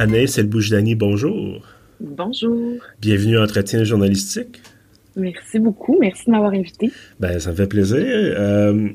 [0.00, 1.60] Anaïs Elboujdani, bonjour.
[2.00, 2.78] Bonjour.
[3.02, 4.62] Bienvenue à Entretien journalistique.
[5.14, 5.98] Merci beaucoup.
[6.00, 6.90] Merci de m'avoir invité.
[7.20, 8.00] Ben, ça me fait plaisir.
[8.02, 8.88] Euh,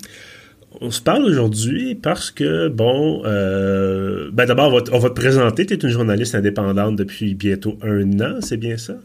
[0.81, 5.67] on se parle aujourd'hui parce que, bon, euh, ben d'abord, on, on va, te présenter.
[5.67, 8.95] Tu es une journaliste indépendante depuis bientôt un an, c'est bien ça?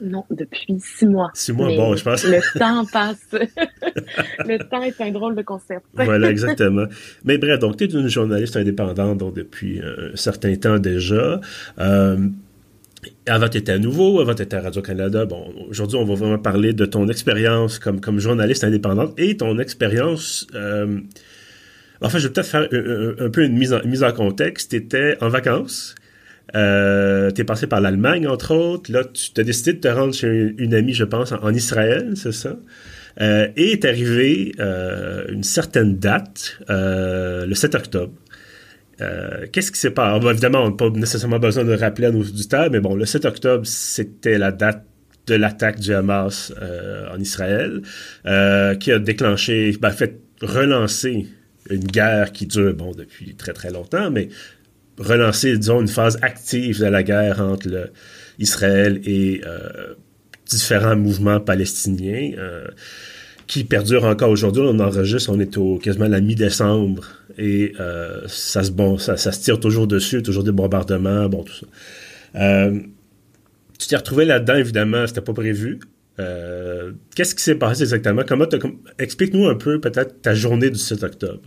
[0.00, 1.30] Non, depuis six mois.
[1.34, 2.24] Six mois, bon, je pense.
[2.24, 3.26] Le temps passe.
[3.32, 5.84] le temps est un drôle de concept.
[5.94, 6.86] voilà, exactement.
[7.24, 11.40] Mais bref, donc, tu es une journaliste indépendante donc, depuis un certain temps déjà.
[11.78, 12.28] Euh,
[13.26, 15.24] avant, tu étais à nouveau, avant, tu étais à Radio-Canada.
[15.24, 19.58] Bon, aujourd'hui, on va vraiment parler de ton expérience comme, comme journaliste indépendante et ton
[19.58, 20.46] expérience.
[20.54, 21.00] Euh,
[22.00, 22.68] enfin, je vais peut-être faire
[23.20, 24.70] un, peu une mise en, mise en contexte.
[24.70, 25.94] Tu étais en vacances.
[26.54, 28.92] Euh, tu es passé par l'Allemagne, entre autres.
[28.92, 32.32] Là, tu as décidé de te rendre chez une amie, je pense, en, Israël, c'est
[32.32, 32.56] ça?
[33.20, 38.12] Euh, et est arrivé euh, une certaine date, le 7 octobre.
[39.52, 40.26] Qu'est-ce qui s'est passé?
[40.28, 43.24] évidemment, on n'a pas nécessairement besoin de rappeler à nos auditeurs, mais bon, le 7
[43.26, 44.84] octobre, c'était la date
[45.26, 46.52] de l'attaque du Hamas
[47.12, 47.82] en Israël,
[48.80, 51.26] qui a déclenché, ben, fait relancer
[51.70, 54.28] une guerre qui dure, bon, depuis très très longtemps, mais
[54.98, 57.90] relancer, disons, une phase active de la guerre entre
[58.38, 59.42] Israël et
[60.46, 62.32] différents mouvements palestiniens
[63.46, 64.62] qui perdure encore aujourd'hui.
[64.64, 67.04] On enregistre, on est au quasiment la mi-décembre
[67.38, 71.54] et euh, ça se bon, ça, se tire toujours dessus, toujours des bombardements, bon tout
[71.54, 71.66] ça.
[72.36, 72.80] Euh,
[73.78, 75.80] tu t'es retrouvé là-dedans, évidemment, c'était pas prévu.
[76.18, 78.22] Euh, qu'est-ce qui s'est passé exactement?
[78.26, 78.46] Comment
[78.98, 81.42] explique-nous un peu peut-être ta journée du 7 octobre.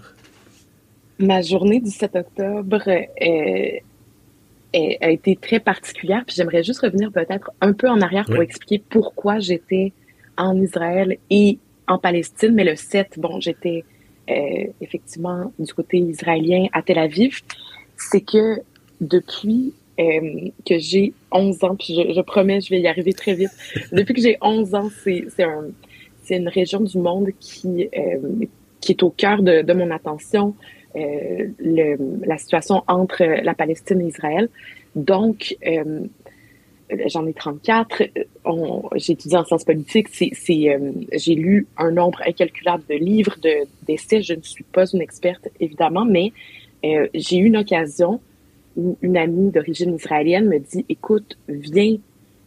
[1.20, 3.84] Ma journée du 7 octobre est,
[4.74, 8.82] a été très particulière, puis j'aimerais juste revenir peut-être un peu en arrière pour expliquer
[8.90, 9.92] pourquoi j'étais
[10.38, 13.84] en Israël et en Palestine, mais le 7, bon, j'étais
[14.30, 17.42] euh, effectivement du côté israélien à Tel Aviv.
[17.98, 18.62] C'est que
[19.02, 23.52] depuis euh, que j'ai 11 ans, puis je, promets, je vais y arriver très vite.
[23.92, 25.66] Depuis que j'ai 11 ans, c'est un,
[26.30, 28.46] une région du monde qui, euh,
[28.80, 34.02] qui est au cœur de, de mon attention, euh, le, la situation entre la Palestine
[34.02, 34.50] et Israël.
[34.96, 36.08] Donc, euh,
[37.08, 38.04] j'en ai 34.
[38.96, 40.10] J'ai étudié en sciences politiques.
[40.22, 44.22] Euh, j'ai lu un nombre incalculable de livres, de, d'essais.
[44.22, 46.32] Je ne suis pas une experte, évidemment, mais
[46.86, 48.22] euh, j'ai eu une occasion
[48.76, 51.98] où une amie d'origine israélienne me dit, écoute, viens,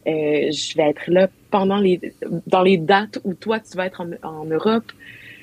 [0.07, 2.01] euh, je vais être là pendant les,
[2.47, 4.91] dans les dates où toi, tu vas être en, en Europe.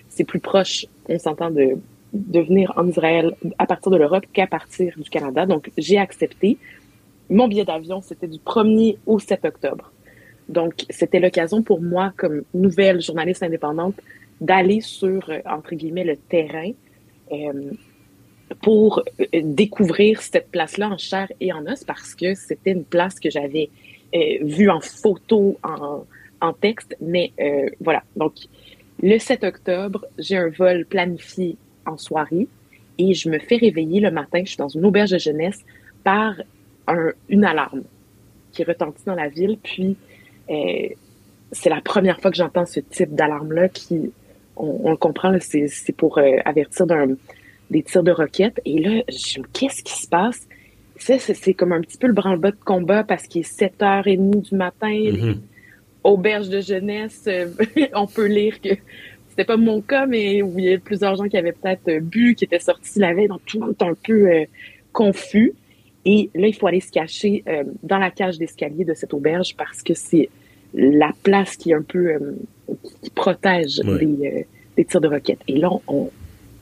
[0.10, 1.78] C'est plus proche, on s'entend, de,
[2.14, 5.46] de venir en Israël à partir de l'Europe qu'à partir du Canada.
[5.46, 6.58] Donc, j'ai accepté.
[7.30, 9.92] Mon billet d'avion, c'était du 1er au 7 octobre.
[10.48, 13.96] Donc, c'était l'occasion pour moi, comme nouvelle journaliste indépendante,
[14.42, 16.72] d'aller sur, euh, entre guillemets, le terrain
[17.32, 17.72] euh,
[18.64, 23.20] pour euh, découvrir cette place-là en chair et en os parce que c'était une place
[23.20, 23.70] que j'avais
[24.42, 26.04] vue en photo, en,
[26.42, 26.98] en texte.
[27.00, 27.32] Mais
[27.80, 28.34] voilà, donc
[29.04, 32.48] le 7 octobre, j'ai un vol planifié en soirée
[33.00, 35.64] et je me fais réveiller le matin, je suis dans une auberge de jeunesse,
[36.04, 36.36] par
[37.30, 37.84] une alarme
[38.52, 39.58] qui retentit dans la ville.
[39.62, 39.96] Puis,
[40.50, 40.88] euh,
[41.52, 44.12] c'est la première fois que j'entends ce type d'alarme-là qui,
[44.56, 47.16] on, le comprend, c'est pour euh, avertir d'un
[47.70, 48.60] des tirs de roquettes.
[48.66, 50.48] Et là, je qu'est-ce qui se passe?
[50.98, 54.90] C'est comme un petit peu le branle-bas de combat parce qu'il est 7h30 du matin,
[54.90, 55.38] mm-hmm.
[56.04, 57.48] auberge de jeunesse, euh,
[57.94, 58.70] on peut lire que
[59.40, 62.36] c'était pas mon cas, mais où il y a plusieurs gens qui avaient peut-être bu,
[62.36, 64.46] qui étaient sortis la veille, donc tout le monde est un peu
[64.92, 65.54] confus.
[66.04, 69.56] Et là, il faut aller se cacher euh, dans la cage d'escalier de cette auberge
[69.56, 70.30] parce que c'est
[70.74, 72.20] la place qui est un peu euh,
[73.02, 74.46] qui protège les,
[74.78, 75.40] euh, tirs de roquettes.
[75.48, 76.10] Et là, on,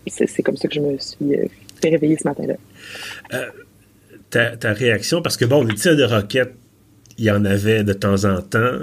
[0.05, 1.35] c'est comme ça que je me suis
[1.81, 2.55] fait réveiller ce matin-là.
[4.29, 6.53] Ta, ta, réaction, parce que bon, les tirs de roquettes,
[7.17, 8.79] il y en avait de temps en temps.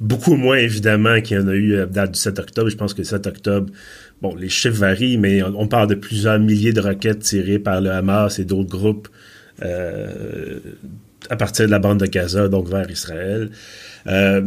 [0.00, 2.68] Beaucoup moins, évidemment, qu'il y en a eu à date du 7 octobre.
[2.68, 3.72] Je pense que le 7 octobre,
[4.22, 7.90] bon, les chiffres varient, mais on, parle de plusieurs milliers de roquettes tirées par le
[7.90, 9.08] Hamas et d'autres groupes
[9.62, 10.60] euh,
[11.30, 13.50] à partir de la bande de Gaza, donc vers Israël.
[14.06, 14.42] Euh,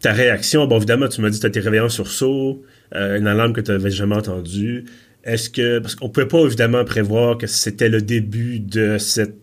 [0.00, 2.62] ta réaction, bon, évidemment, tu m'as dit que tu été réveillé en sursaut,
[2.94, 4.84] euh, une alarme que tu n'avais jamais entendue.
[5.24, 9.36] Est-ce que, parce qu'on pouvait pas évidemment prévoir que c'était le début de cette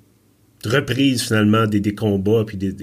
[0.65, 2.73] reprise finalement des, combats puis des,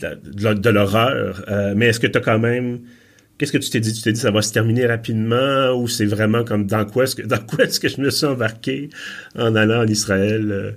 [0.00, 1.44] de, de l'horreur,
[1.76, 2.80] mais est-ce que tu as quand même
[3.36, 3.92] Qu'est-ce que tu t'es dit?
[3.92, 7.16] Tu t'es dit ça va se terminer rapidement ou c'est vraiment comme dans quoi est-ce
[7.16, 8.90] que dans quoi est-ce que je me suis embarqué
[9.36, 10.52] en allant en Israël?
[10.52, 10.72] Euh?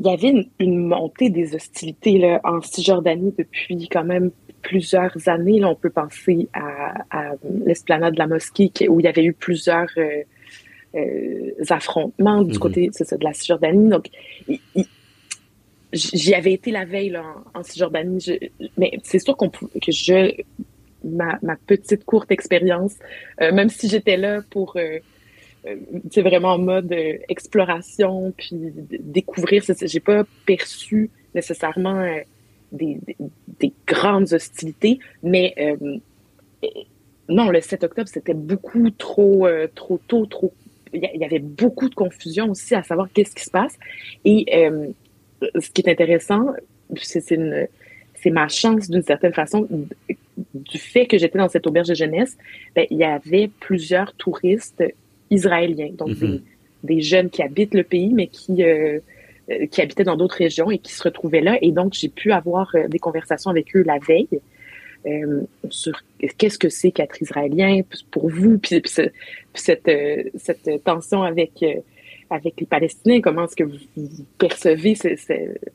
[0.00, 4.30] Il y avait une, montée des hostilités là, en Cisjordanie depuis quand même
[4.62, 5.58] plusieurs années.
[5.58, 7.34] Là, on peut penser à,
[7.66, 12.58] l'esplanade de la mosquée où il y avait eu plusieurs euh, affrontements du mm-hmm.
[12.58, 13.88] côté de la Cisjordanie.
[13.88, 14.08] Donc,
[15.92, 17.24] j'y avais été la veille là,
[17.54, 18.38] en, Cisjordanie,
[18.76, 20.42] mais c'est sûr qu'on que je
[21.04, 22.94] ma, ma petite courte expérience,
[23.40, 24.76] même si j'étais là pour
[26.10, 26.94] c'est vraiment en mode
[27.28, 29.62] exploration puis découvrir.
[29.80, 32.04] J'ai pas perçu nécessairement
[32.72, 32.98] des,
[33.60, 35.98] des, grandes hostilités, mais euh,
[37.28, 40.52] non, le 7 octobre, c'était beaucoup trop, euh, trop tôt, trop.
[40.92, 43.78] Il y avait beaucoup de confusion aussi à savoir qu'est-ce qui se passe.
[44.24, 44.88] Et euh,
[45.58, 46.52] ce qui est intéressant,
[46.96, 49.68] c'est ma chance d'une certaine façon
[50.54, 52.36] du fait que j'étais dans cette auberge de jeunesse.
[52.74, 54.84] Ben, il y avait plusieurs touristes
[55.30, 56.40] israéliens, donc des, mm-hmm.
[56.84, 58.62] des, jeunes qui habitent le pays, mais qui
[59.50, 61.56] euh, qui habitaient dans d'autres régions et qui se retrouvaient là.
[61.62, 64.40] Et donc, j'ai pu avoir euh, des conversations avec eux la veille
[65.06, 66.02] euh, sur
[66.36, 67.80] qu'est-ce que c'est qu'être israélien
[68.10, 68.82] pour vous, puis,
[69.54, 69.90] cette,
[70.34, 71.64] cette tension avec
[72.30, 73.78] avec les Palestiniens, comment est-ce que vous,
[74.38, 74.94] percevez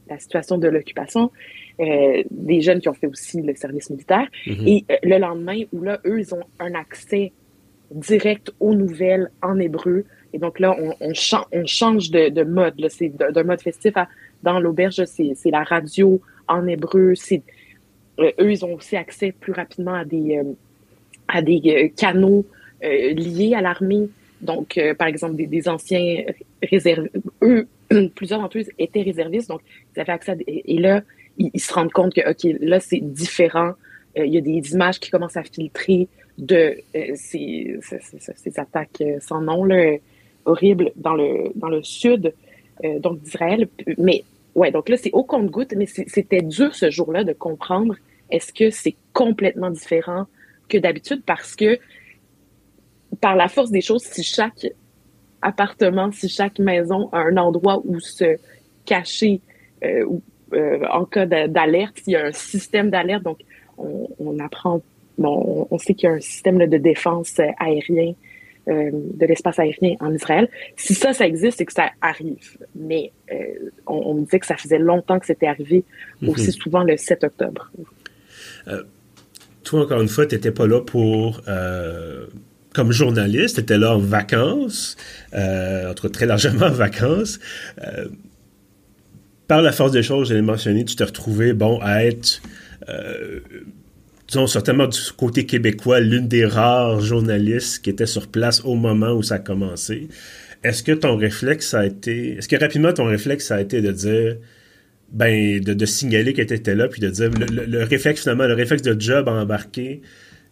[0.08, 1.32] la situation de l'occupation,
[1.80, 4.28] des jeunes qui ont fait aussi le service militaire.
[4.46, 4.68] Mm-hmm.
[4.68, 7.32] Et le lendemain, où là, eux, ils ont un accès
[7.92, 11.14] direct aux nouvelles en hébreu, et donc là, on, on,
[11.52, 12.86] on change de, de mode.
[12.90, 14.08] C'est d'un mode festif à,
[14.42, 17.14] dans l'auberge, c'est la radio en hébreu.
[18.20, 20.54] Euh, eux, ils ont aussi accès plus rapidement à des euh,
[21.28, 22.46] à des euh, canaux
[22.82, 24.10] liés à l'armée.
[24.44, 26.24] Donc, par exemple, des, anciens
[26.62, 27.08] réserves,
[27.42, 27.68] eux,
[28.16, 29.62] plusieurs d'entre eux étaient réservistes, donc
[29.96, 31.02] ils avaient accès à et là,
[31.38, 33.74] ils, se rendent compte que ok, là c'est différent.
[34.16, 36.08] il y a des images qui commencent à filtrer
[36.38, 36.76] de
[37.16, 39.98] ces, ces, attaques sans nom là
[40.46, 42.34] horrible dans le, dans le sud
[42.84, 43.68] euh, d'Israël.
[43.98, 44.24] Mais
[44.56, 47.96] ouais, donc là, c'est au compte-goutte, mais c'était dur ce jour-là de comprendre
[48.30, 50.26] est-ce que c'est complètement différent
[50.70, 51.78] que d'habitude parce que
[53.22, 54.68] par la force des choses, si chaque
[55.42, 58.38] appartement, si chaque maison a un endroit où se
[58.86, 59.42] cacher
[59.84, 60.06] euh,
[60.54, 63.40] euh, en cas d'alerte, il y a un système d'alerte, donc
[63.78, 64.82] on, on apprend,
[65.18, 68.14] bon, on sait qu'il y a un système de défense aérien
[68.70, 70.48] euh, de l'espace aérien en Israël.
[70.78, 72.58] Si ça, ça existe, c'est que ça arrive.
[72.76, 73.12] Mais
[73.88, 75.84] on, me disait que ça faisait longtemps que c'était arrivé,
[76.22, 76.30] mhm.
[76.30, 77.72] aussi souvent le 7 octobre.
[79.64, 81.42] Toi, encore une fois, tu n'étais pas là pour
[82.74, 84.98] comme journaliste, tu étais là en vacances,
[85.34, 87.40] euh, entre très largement en vacances.
[89.48, 92.42] par la force des choses, j'ai mentionné, tu t'es retrouvé, bon, à être
[94.28, 99.12] disons, certainement du côté québécois, l'une des rares journalistes qui était sur place au moment
[99.12, 100.08] où ça a commencé.
[100.64, 104.38] Est-ce que ton réflexe a été, est-ce que rapidement ton réflexe a été de dire,
[105.12, 108.82] ben, de, signaler que tu étais là, puis de dire, le, réflexe finalement, le réflexe
[108.82, 110.02] de job à embarquer,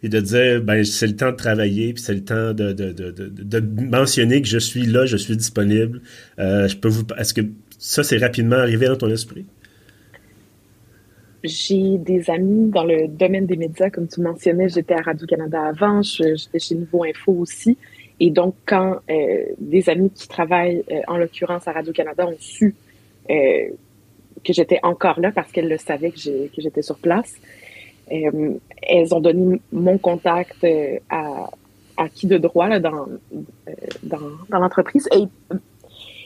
[0.04, 2.92] et de dire, ben, c'est le temps de travailler, puis c'est le temps de, de,
[2.92, 6.02] de, de, mentionner que je suis là, je suis disponible.
[6.40, 7.42] Euh, je peux vous, est-ce que
[7.78, 9.46] ça, c'est rapidement arrivé dans ton esprit?
[11.44, 16.02] J'ai des amis dans le domaine des médias, comme tu mentionnais, j'étais à Radio-Canada avant,
[16.02, 17.78] j'étais chez Nouveau Info aussi.
[18.20, 22.76] Et donc, quand euh, des amis qui travaillent, euh, en l'occurrence à Radio-Canada, ont su
[23.28, 26.18] que j'étais encore là parce qu'elles le savaient que
[26.58, 27.36] j'étais sur place,
[28.12, 30.66] elles ont donné mon contact
[31.10, 31.50] à,
[31.98, 33.08] à qui de droit là, dans,
[34.04, 35.08] dans, dans l'entreprise.
[35.16, 35.26] Et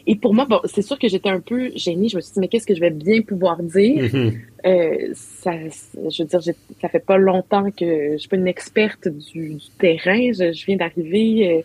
[0.08, 2.10] et pour moi, bon, c'est sûr que j'étais un peu gênée.
[2.10, 4.04] Je me suis dit, mais qu'est-ce que je vais bien pouvoir dire?
[4.04, 4.34] Mm-hmm.
[4.68, 6.42] euh, ça, je veux dire,
[6.80, 10.32] ça fait pas longtemps que je suis pas une experte du, du terrain.
[10.32, 11.58] Je, viens d'arriver.
[11.58, 11.62] Euh,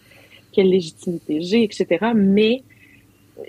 [0.53, 1.87] quelle légitimité j'ai, etc.
[2.15, 2.63] Mais,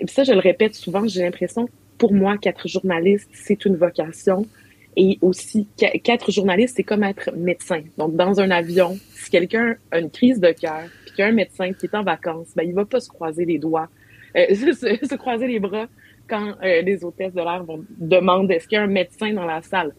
[0.06, 4.46] ça, je le répète souvent, j'ai l'impression, pour moi, qu'être journaliste, c'est une vocation.
[4.96, 7.82] Et aussi, qu'être journaliste, c'est comme être médecin.
[7.96, 11.28] Donc, dans un avion, si quelqu'un a une crise de cœur, puis qu'il y a
[11.28, 13.88] un médecin qui est en vacances, ben, il va pas se croiser les doigts
[14.36, 15.86] euh, se, croiser les bras
[16.28, 19.44] quand euh, les hôtesses de l'air vont demander est-ce qu'il y a un médecin dans
[19.44, 19.92] la salle?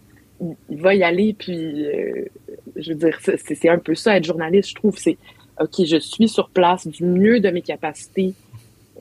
[0.70, 2.26] Il, va y aller, puis euh,
[2.76, 5.18] je veux dire, c'est un peu ça, être journaliste, je trouve, c'est
[5.60, 8.34] OK, je suis sur place du mieux de mes capacités.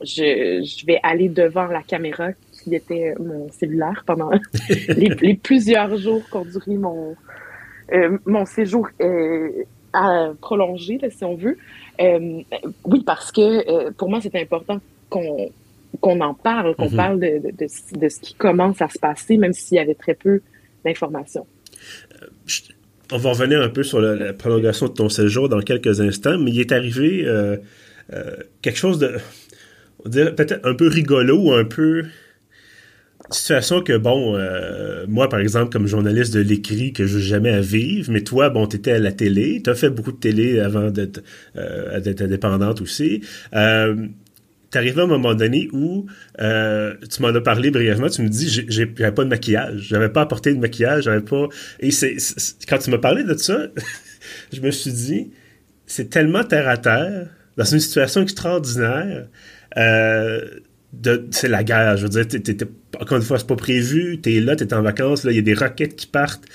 [0.03, 2.29] Je, je vais aller devant la caméra
[2.63, 4.31] qui était mon cellulaire pendant
[4.89, 7.15] les, plusieurs jours qu'ont duré mon,
[8.25, 8.87] mon séjour
[9.93, 11.57] à prolonger, si on veut.
[11.99, 14.79] oui, parce que pour moi, c'est important
[15.09, 16.95] qu'on en parle, qu'on mhm.
[16.95, 20.41] parle de, ce qui commence à se passer, même s'il y avait très peu
[20.83, 21.45] d'informations.
[22.21, 22.27] Euh,
[23.11, 26.51] on va revenir un peu sur la, prolongation de ton séjour dans quelques instants, mais
[26.51, 27.57] il est arrivé euh,
[28.11, 29.17] euh, quelque chose de,
[30.05, 32.03] on dirait peut-être un peu rigolo un peu
[33.35, 34.37] situation que bon,
[35.07, 38.67] moi, par exemple, comme journaliste de l'écrit, que je jamais à vivre, mais toi, bon,
[38.67, 41.23] tu étais à la télé, tu as fait beaucoup de télé avant d'être
[41.55, 43.21] euh, indépendante aussi.
[43.55, 44.07] Euh,
[44.69, 46.07] T'es arrivé à un moment donné où
[46.41, 50.21] euh, tu m'en as parlé brièvement, tu me dis j'avais pas de maquillage, j'avais pas
[50.21, 51.47] apporté de maquillage, j'avais pas
[51.79, 52.17] et c'est
[52.67, 53.67] quand tu m'as parlé de ça,
[54.51, 55.29] je me suis dit
[55.85, 59.27] c'est tellement terre à terre dans une situation extraordinaire.
[59.77, 60.41] Euh,
[61.31, 61.97] c'est la guerre.
[61.97, 62.25] Je veux dire,
[62.99, 64.19] encore une fois, c'est pas prévu.
[64.21, 65.23] T'es là, t'es en vacances.
[65.23, 66.45] Là, il y a des roquettes qui partent.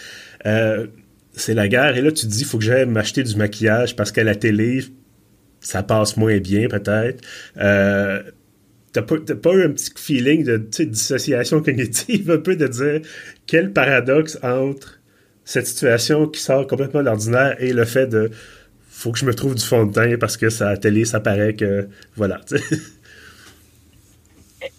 [0.46, 0.86] Euh,
[1.32, 1.96] c'est la guerre.
[1.96, 4.84] Et là, tu te dis, faut que j'aille m'acheter du maquillage parce qu'à la télé,
[5.60, 7.22] ça passe moins bien, peut-être.
[7.58, 8.22] Euh,
[8.92, 13.00] t'as pas, eu un petit feeling de dissociation cognitive, un peu de dire
[13.46, 15.00] quel paradoxe entre
[15.44, 18.30] cette situation qui sort complètement de l'ordinaire et le fait de
[18.90, 21.04] faut que je me trouve du fond de teint parce que ça, à la télé,
[21.04, 21.88] ça paraît que.
[22.16, 22.40] Voilà.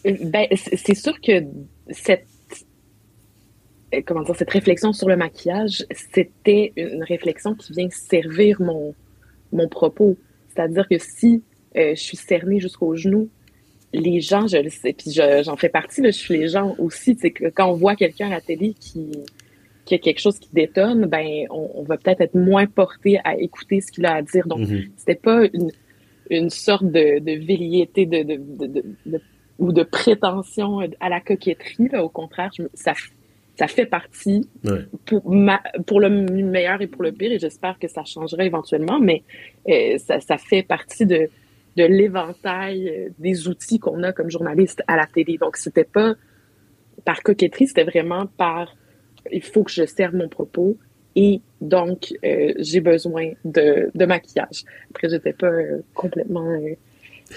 [0.03, 1.44] ben, c'est sûr que
[1.89, 2.25] cette
[4.06, 8.94] comment dire, cette réflexion sur le maquillage, c'était une réflexion qui vient servir mon,
[9.51, 10.18] mon propos.
[10.50, 11.44] C'est-à-dire que si
[11.75, 13.29] euh, je suis cernée jusqu'au genou,
[13.94, 17.18] les gens, je le sais, puis j'en fais partie, là, je suis les gens aussi,
[17.20, 19.10] c'est que quand on voit quelqu'un à la télé qui,
[19.86, 23.82] qui a quelque chose qui détonne, ben on, va peut-être être moins porté à écouter
[23.82, 24.48] ce qu'il a à dire.
[24.48, 24.89] Donc, mm-hmm.
[24.96, 25.72] c'était pas une,
[26.29, 29.22] une sorte de, de velléité de, de, de
[29.59, 31.89] ou de prétention à la coquetterie.
[31.91, 32.03] Là.
[32.03, 32.93] Au contraire, ça,
[33.59, 34.47] ça fait partie
[35.05, 38.99] pour, ma, pour le meilleur et pour le pire, et j'espère que ça changera éventuellement,
[38.99, 39.23] mais
[39.67, 41.29] euh, ça, ça, fait partie de,
[41.75, 45.37] de l'éventail euh, des outils qu'on a comme journaliste à la télé.
[45.37, 46.15] Donc, c'était pas
[47.03, 48.73] par coquetterie, c'était vraiment par
[49.29, 50.77] il faut que je serve mon propos
[51.15, 54.63] et donc euh, j'ai besoin de, de maquillage.
[54.91, 55.51] Après, j'étais pas
[55.93, 56.57] complètement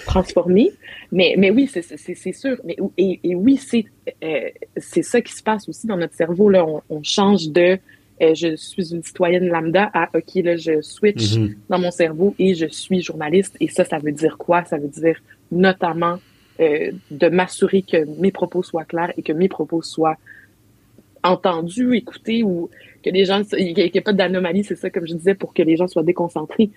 [0.06, 0.72] transformé.
[1.10, 2.56] Mais, mais oui, c'est sûr.
[2.64, 3.84] Mais, et, et oui, c'est
[4.24, 6.48] euh, c'est ça qui se passe aussi dans notre cerveau.
[6.48, 6.64] Là.
[6.66, 7.78] On, on change de
[8.20, 11.56] euh, je suis une citoyenne lambda à OK, là, je switch mm-hmm.
[11.68, 13.56] dans mon cerveau et je suis journaliste.
[13.60, 14.64] Et ça, ça veut dire quoi?
[14.64, 15.20] Ça veut dire
[15.50, 16.18] notamment
[16.60, 20.16] euh, de m'assurer que mes propos soient clairs et que mes propos soient
[21.24, 22.68] entendus, écoutés ou
[23.02, 25.62] que les gens, il n'y ait pas d'anomalie, c'est ça, comme je disais, pour que
[25.62, 26.70] les gens soient déconcentrés.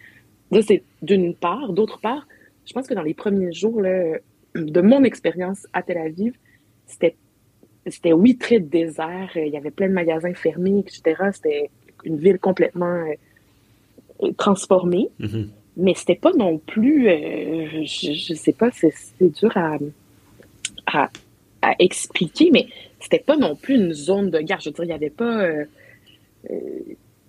[0.51, 1.73] Ça, c'est d'une part.
[1.73, 2.27] D'autre part,
[2.65, 6.33] je pense que dans les premiers jours de mon expérience à Tel Aviv,
[6.87, 7.15] c'était,
[7.87, 9.31] c'était oui, très désert.
[9.35, 11.29] Il y avait plein de magasins fermés, etc.
[11.33, 11.69] C'était
[12.03, 13.05] une ville complètement
[14.21, 15.09] euh, transformée.
[15.19, 15.47] Mm-hmm.
[15.77, 19.77] Mais c'était pas non plus, euh, je, ne sais pas, c'est, dur à,
[20.87, 21.09] à,
[21.79, 22.67] expliquer, mais
[22.99, 24.61] c'était pas non plus une zone de guerre.
[24.61, 25.43] Je veux dire, il y avait pas.
[25.43, 25.65] Euh,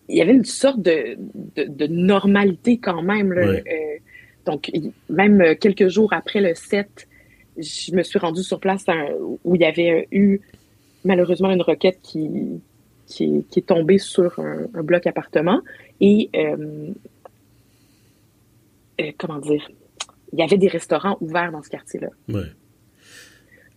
[0.09, 1.17] il y avait une sorte de,
[1.57, 3.33] de, normalité quand même.
[3.33, 3.61] Là,
[4.47, 4.71] donc,
[5.11, 7.09] même euh, quelques jours après le 7,
[7.59, 8.85] je me suis rendue sur place
[9.45, 10.41] où il y avait eu
[11.05, 12.29] malheureusement une roquette qui,
[13.07, 15.61] qui, est tombée sur un, bloc appartement.
[16.01, 16.91] Et euh,
[19.01, 19.67] euh, comment dire,
[20.33, 22.09] il y avait des restaurants ouverts dans ce quartier-là.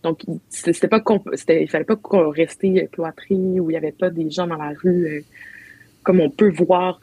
[0.02, 1.02] Donc, c'était pas
[1.48, 1.98] il fallait pas
[2.30, 5.24] rester cloîtré où il n'y avait pas des gens dans la rue
[6.02, 7.00] comme on peut voir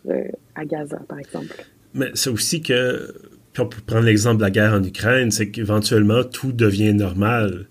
[0.55, 1.63] à Gaza, par exemple.
[1.93, 3.13] Mais c'est aussi que
[3.59, 7.67] on peut prendre l'exemple de la guerre en Ukraine, c'est qu'éventuellement, tout devient normal.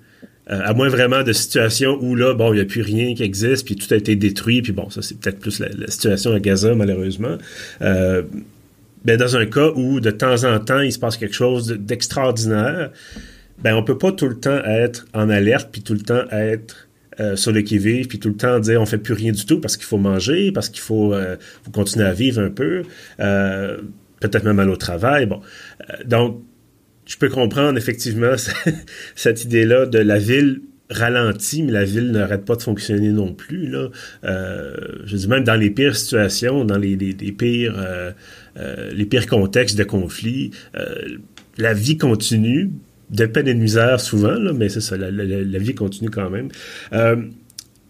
[0.49, 3.25] Euh, à moins vraiment de situations où là, bon, il n'y a plus rien qui
[3.25, 6.39] existe, puis tout a été détruit, puis bon, ça c'est peut-être plus la, situation à
[6.39, 7.37] Gaza, malheureusement.
[7.83, 8.23] Euh,
[9.05, 12.91] ben, dans un cas où de temps en temps il se passe quelque chose d'extraordinaire,
[13.59, 16.89] ben on peut pas tout le temps être en alerte, puis tout le temps être
[17.19, 19.61] euh, sur le qui-vive, puis tout le temps dire on fait plus rien du tout
[19.61, 21.13] parce qu'il faut manger, parce qu'il faut,
[21.65, 22.85] faut, continuer à vivre un peu
[24.29, 25.27] peut-être même à au travail.
[25.27, 25.41] Bon,
[25.91, 26.43] euh, donc,
[27.07, 28.35] je peux comprendre effectivement
[29.15, 33.75] cette idée-là de la ville ralentie, mais la ville n'arrête pas de fonctionner non plus.
[34.25, 38.13] Euh, je dis même dans les pires situations, dans les, pires, euh,
[38.93, 40.53] les pires contextes de conflit,
[41.59, 42.71] la vie continue,
[43.11, 46.51] de peine et de misère souvent, mais c'est ça, la, la, vie continue quand même.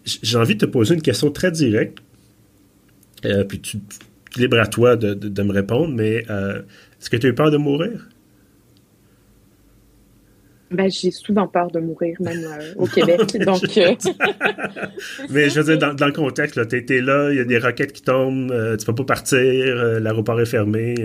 [0.03, 1.99] J'ai envie de te poser une question très directe.
[3.47, 3.77] puis tu,
[4.37, 6.61] libre à toi de, me répondre, mais euh,
[6.99, 8.07] est-ce que tu as eu peur de mourir?
[10.69, 13.21] Ben, j'ai souvent peur de mourir, même euh, au Québec.
[13.45, 13.95] donc, euh,
[15.29, 17.93] Mais je veux dire, dans, le contexte, tu étais là, il y a des roquettes
[17.93, 20.95] qui tombent, tu peux pas partir, l'aéroport est fermé.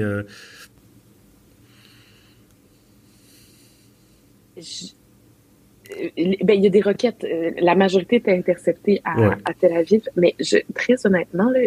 [6.16, 7.24] Ben, il y a des roquettes.
[7.60, 11.60] la majorité était interceptée à, Tel Aviv, mais je, très honnêtement, là,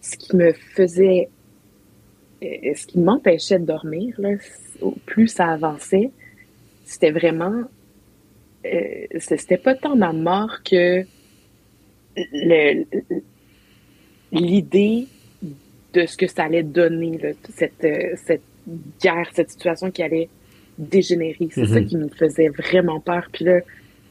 [0.00, 1.28] ce qui me faisait,
[2.42, 4.30] euh, ce qui m'empêchait de dormir, là,
[5.06, 6.10] plus ça avançait,
[6.84, 7.64] c'était vraiment,
[8.66, 11.04] euh, c'était pas tant ma mort que
[14.32, 15.06] l'idée
[15.92, 17.18] de ce que ça allait donner,
[17.54, 18.42] cette, euh, cette
[19.02, 20.28] guerre, cette situation qui allait
[20.78, 21.48] dégénérer.
[21.50, 21.86] C'est ça mm-hmm.
[21.86, 23.28] qui me faisait vraiment peur.
[23.32, 23.60] Puis là,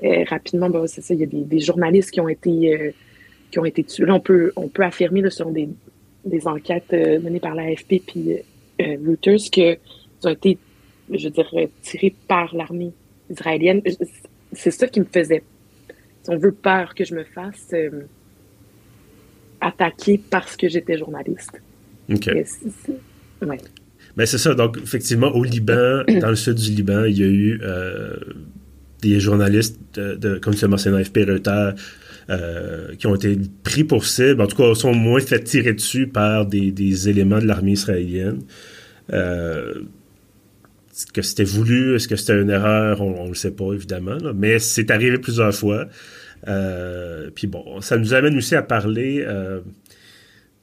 [0.04, 2.92] euh, rapidement, ben, c'est ça, il y a des, journalistes qui ont été euh,
[3.52, 4.06] qui ont été tués.
[4.06, 5.70] Là, on peut, on peut affirmer là, sur des,
[6.26, 8.38] des enquêtes menées par l'AFP puis
[8.80, 9.78] Reuters qu'ils
[10.24, 10.58] ont été,
[11.12, 11.50] je veux dire,
[11.82, 12.92] tirés par l'armée
[13.30, 13.82] israélienne.
[14.54, 15.44] C'est ça qui me faisait,
[16.24, 17.74] si on veut, peur que je me fasse
[19.62, 21.62] attaquer parce que j'étais journaliste.
[22.12, 22.30] OK.
[24.18, 24.54] Mais c'est ça.
[24.54, 28.18] Donc, effectivement, au Liban, dans le sud du Liban, il y a eu euh,
[29.02, 31.76] des journalistes, de, comme tu as mentionné, FP Reuters,
[32.30, 36.08] euh, qui ont été pris pour cible, en tout cas, sont moins fait tirer dessus
[36.08, 38.40] par des, éléments de l'armée israélienne.
[39.12, 39.74] Euh,
[40.92, 41.96] est-ce que c'était voulu?
[41.96, 43.02] Est-ce que c'était une erreur?
[43.02, 44.18] On ne le sait pas, évidemment.
[44.36, 45.88] mais c'est arrivé plusieurs fois.
[47.36, 49.26] puis bon, ça nous amène aussi à parler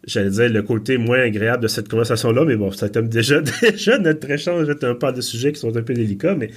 [0.07, 4.31] j'allais dire, le côté moins agréable de cette conversation-là, mais bon, ça déjà, déjà notre
[4.31, 6.51] échange est un peu de sujets qui sont un peu délicats, mais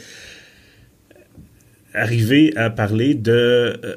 [1.94, 3.32] arriver à parler de,
[3.84, 3.96] euh,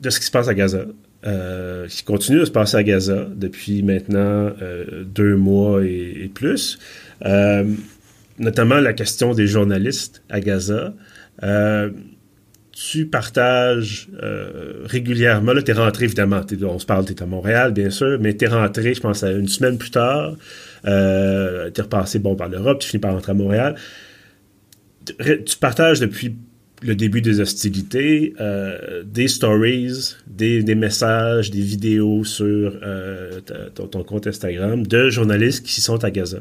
[0.00, 0.84] de ce qui se passe à Gaza,
[1.26, 6.78] euh, qui continue de se passer à Gaza depuis maintenant euh, deux mois et, plus,
[8.38, 10.94] notamment la question des journalistes à Gaza
[12.78, 15.52] tu partages euh, régulièrement.
[15.52, 16.42] Là, tu es rentré, évidemment.
[16.62, 19.24] on se parle, tu es à Montréal, bien sûr, mais tu es rentré, je pense,
[19.24, 20.36] une semaine plus tard.
[20.84, 23.74] Euh, tu es repassé bon, par l'Europe, tu finis par rentrer à Montréal.
[25.06, 26.36] Tu partages depuis
[26.82, 32.78] le début des hostilités euh, des stories, des, messages, des vidéos sur
[33.74, 36.38] ton, compte Instagram de journalistes qui sont à Gaza,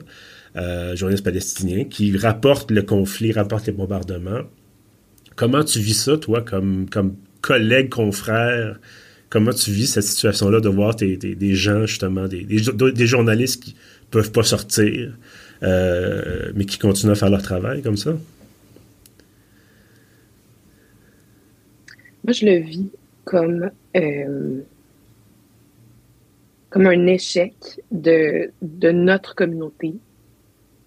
[0.95, 4.43] journalistes palestiniens, qui rapportent le conflit, rapportent les bombardements
[5.37, 8.79] Comment tu vis ça, toi, comme, comme collègue, confrère?
[9.29, 13.75] Comment tu vis cette situation-là de voir des gens, justement, des, des, journalistes qui
[14.09, 15.13] peuvent pas sortir,
[15.61, 18.17] euh, mais qui continuent à faire leur travail comme ça?
[22.27, 22.91] Moi, je le vis
[23.23, 24.61] comme, euh,
[26.69, 27.53] comme un échec
[27.89, 29.93] de, de notre communauté,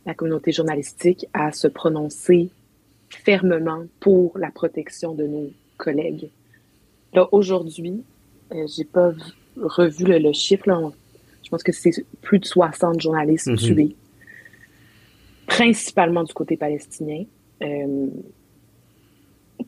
[0.04, 2.50] la communauté journalistique, à se prononcer
[3.08, 6.28] fermement pour la protection de nos collègues.
[7.14, 8.02] Là, aujourd'hui,
[8.52, 9.12] euh, j'ai pas
[9.56, 10.90] revu le, chiffre, là,
[11.42, 13.56] je pense que c'est plus de 60 journalistes mhm.
[13.56, 13.96] tués,
[15.46, 17.24] principalement du côté palestinien.
[17.62, 18.08] Euh,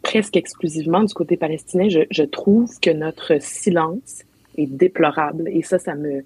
[0.02, 4.22] presque exclusivement du côté palestinien, je, trouve que notre silence
[4.56, 5.48] est déplorable.
[5.48, 6.24] Et ça, ça me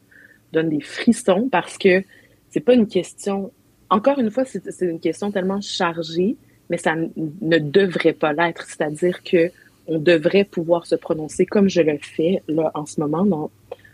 [0.52, 2.02] donne des frissons parce que
[2.50, 3.50] c'est pas une question,
[3.90, 6.36] encore une fois, c'est une question tellement chargée
[6.70, 8.66] mais ça ne devrait pas l'être.
[8.66, 9.50] C'est-à-dire que
[9.88, 13.50] on devrait pouvoir se prononcer comme je le fais là en ce moment dans,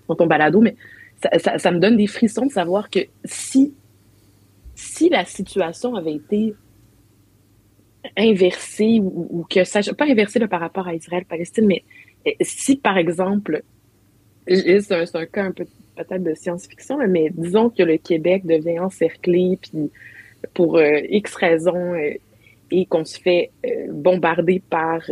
[0.09, 0.75] dans ton balado, mais
[1.39, 3.75] ça, ça, me donne des frissons de savoir que si,
[4.75, 6.55] si la situation avait été
[8.17, 11.85] inversée ou, que ça, pas inversée là, par rapport à Israël-Palestine, mais
[12.25, 13.63] eh, si par exemple,
[14.47, 18.81] c'est un, un, cas un peu peut-être de science-fiction, mais disons que le Québec devient
[18.81, 19.91] encerclé, puis
[20.55, 22.15] pour euh, X raisons, euh,
[22.75, 25.03] et qu'on se fait euh, bombarder par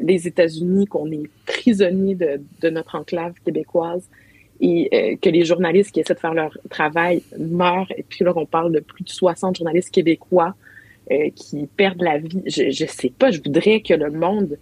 [0.00, 4.02] les États-Unis, qu'on est prisonnier de, de, notre enclave québécoise
[4.60, 7.92] et que les journalistes qui essaient de faire leur travail meurent.
[7.96, 10.56] Et puis là, on parle de plus de 60 journalistes québécois
[11.34, 12.42] qui perdent la vie.
[12.46, 14.58] Je ne sais pas, je voudrais que le monde,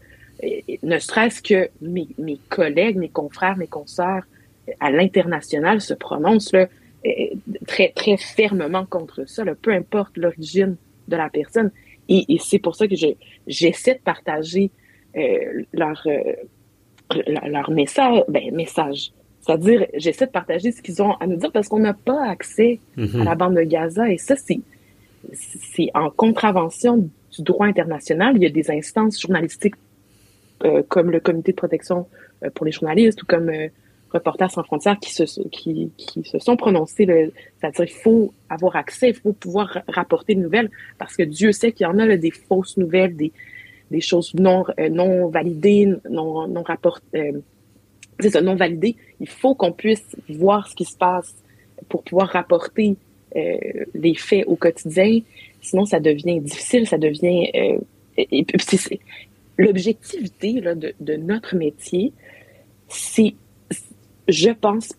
[0.83, 4.23] ne serait-ce que mes, mes, collègues, mes confrères, mes consoeurs
[4.81, 6.67] à l'international se prononcent là,
[7.67, 10.77] très, très fermement contre ça, là, peu importe l'origine
[11.09, 11.71] de la personne.
[12.09, 12.95] Et, c'est pour ça que
[13.47, 14.71] j'essaie de partager
[15.17, 16.35] euh, leur, euh,
[17.47, 19.13] leur message, ben, message.
[19.41, 22.81] C'est-à-dire, j'essaie de partager ce qu'ils ont à nous dire parce qu'on n'a pas accès
[22.97, 24.11] à la bande de Gaza.
[24.11, 24.61] Et ça, c'est,
[25.33, 28.37] c'est en contravention du droit international.
[28.37, 29.75] Il y a des instances journalistiques
[30.65, 32.07] euh, comme le Comité de protection
[32.55, 33.51] pour les journalistes ou comme
[34.13, 37.07] Reporters sans frontières qui se, sont prononcés.
[37.59, 41.73] C'est-à-dire qu'il faut avoir accès, il faut pouvoir rapporter des nouvelles parce que Dieu sait
[41.73, 43.33] qu'il y en a des fausses nouvelles, des,
[43.91, 47.33] des choses non, euh, non validées, non, non rapportées.
[47.33, 47.41] Euh,
[48.21, 48.97] c'est ça, non validées.
[49.21, 51.35] Il faut qu'on puisse voir ce qui se passe
[51.89, 52.95] pour pouvoir rapporter euh,
[53.95, 55.21] les faits au quotidien.
[55.61, 57.51] Sinon, ça devient difficile, ça devient...
[57.55, 57.79] Euh,
[59.59, 60.61] l'objectivité
[61.01, 62.13] de, notre métier,
[62.89, 63.35] c'est
[64.29, 64.93] je pense,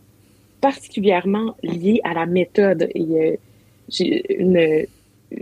[0.61, 2.89] particulièrement lié à la méthode.
[2.95, 3.35] Et euh,
[3.89, 4.85] j'ai une,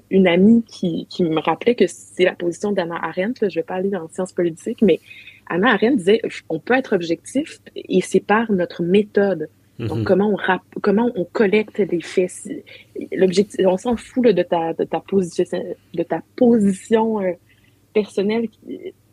[0.09, 3.89] une amie qui, me rappelait que c'est la position d'Anna Arendt, je vais pas aller
[3.89, 4.99] dans la science politique, mais
[5.47, 9.49] Anna Arendt disait, on peut être objectif et c'est par notre méthode.
[9.79, 10.03] Donc, mhm.
[10.05, 12.49] comment on, comment on collecte les faits?
[13.11, 15.45] L'objectif, on s'en fout de, ta, de, ta position,
[15.93, 17.33] de ta position euh,
[17.93, 18.47] personnelle.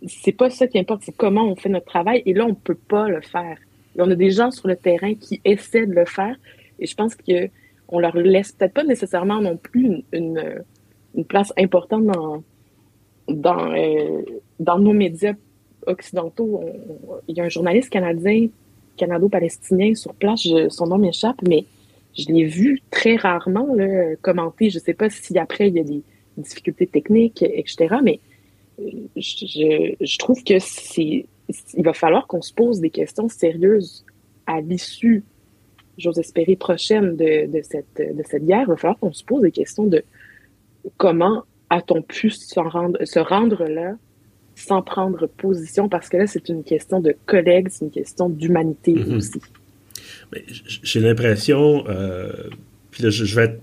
[0.06, 2.22] C'est pas ça qui importe, c'est comment on fait notre travail.
[2.26, 3.58] Et là, on peut pas le faire.
[3.98, 6.36] on a des gens sur le terrain qui essaient de le faire.
[6.78, 7.48] Et je pense que
[7.88, 10.62] on leur laisse peut-être pas nécessairement non plus une,
[11.14, 12.42] une, place importante dans,
[13.28, 14.22] dans, euh,
[14.60, 15.34] dans nos médias
[15.86, 16.62] occidentaux.
[17.28, 18.48] il y a un journaliste canadien
[18.96, 21.64] canado-palestinien sur place, son nom m'échappe, mais
[22.16, 23.68] je l'ai vu très rarement
[24.20, 24.70] commenter.
[24.70, 26.02] Je ne sais pas si après il y a des
[26.36, 27.96] difficultés techniques, etc.
[28.02, 28.20] Mais
[28.80, 28.84] euh,
[29.16, 31.26] je, trouve que c'est,
[31.74, 34.04] il va falloir qu'on se pose des questions sérieuses
[34.46, 35.24] à l'issue,
[35.98, 38.62] j'ose espérer, prochaine de, cette, de cette guerre.
[38.62, 40.04] Il va falloir qu'on se pose des questions de
[40.96, 43.96] comment a-t-on pu rendre, se rendre là
[44.54, 48.94] sans prendre position, parce que là, c'est une question de collègues, c'est une question d'humanité
[48.94, 49.16] mhm.
[49.16, 49.40] aussi.
[50.82, 52.32] J'ai l'impression, euh,
[52.90, 53.60] puis là, je, vais être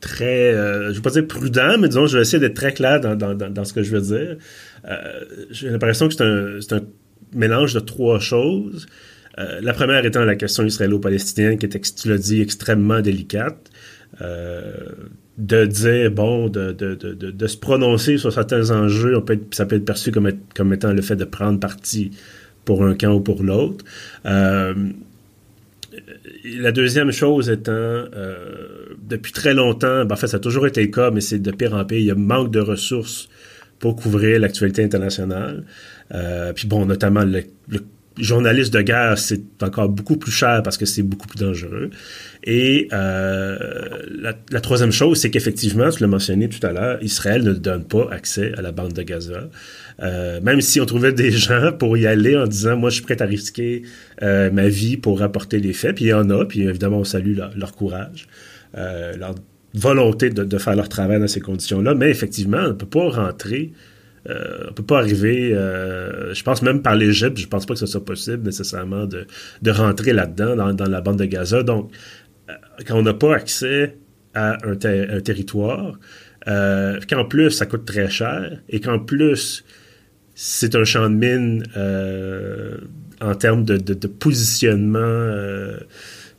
[0.00, 3.00] très, euh, je vais pas dire prudent, mais disons, je vais essayer d'être très clair
[3.00, 4.36] dans, dans, dans, ce que je veux dire.
[4.86, 6.22] Euh, j'ai l'impression que c'est
[6.72, 6.82] un, un,
[7.34, 8.86] mélange de trois choses.
[9.36, 13.70] la première étant la question israélo-palestinienne, qui est, tu l'as dit, extrêmement délicate
[15.40, 19.14] de dire, bon, de, se prononcer sur certains enjeux,
[19.50, 22.10] ça peut être perçu comme, étant le fait de prendre parti
[22.64, 23.84] pour un camp ou pour l'autre.
[24.26, 24.74] Euh,
[26.44, 30.82] la deuxième chose étant, euh, depuis très longtemps, ben, en fait, ça a toujours été
[30.82, 33.28] le cas, mais c'est de pire en pire, il y a manque de ressources
[33.78, 35.64] pour couvrir l'actualité internationale.
[36.12, 37.44] Euh, puis bon, notamment le
[38.18, 41.90] journaliste de guerre, c'est encore beaucoup plus cher parce que c'est beaucoup plus dangereux.
[42.44, 43.58] Et euh,
[44.50, 48.08] la, troisième chose, c'est qu'effectivement, tu l'as mentionné tout à l'heure, Israël ne donne pas
[48.10, 49.50] accès à la bande de Gaza.
[50.02, 53.04] Euh, même si on trouvait des gens pour y aller en disant, moi, je suis
[53.04, 53.82] prêt à risquer
[54.22, 57.04] euh, ma vie pour rapporter les faits, puis il y en a, puis évidemment, on
[57.04, 58.26] salue leur, courage,
[58.74, 59.34] leur
[59.74, 63.72] volonté de, faire leur travail dans ces conditions-là, mais effectivement, on ne peut pas rentrer
[64.28, 67.86] euh, on peut pas arriver, je pense même par l'Égypte, je pense pas que ce
[67.86, 69.26] soit possible nécessairement de,
[69.70, 71.62] rentrer là-dedans, dans, la bande de Gaza.
[71.62, 71.90] Donc,
[72.86, 73.96] quand on n'a pas accès
[74.34, 75.98] à un, territoire,
[76.48, 79.64] euh, qu'en plus ça coûte très cher et qu'en plus
[80.34, 81.64] c'est un champ de mine
[83.20, 85.76] en termes de, positionnement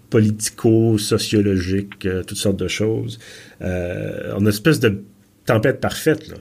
[0.10, 3.20] politico-sociologique, toutes sortes de choses,
[3.60, 5.04] on a une espèce de
[5.46, 6.38] tempête parfaite là.